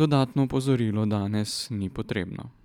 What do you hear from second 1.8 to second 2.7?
potrebno.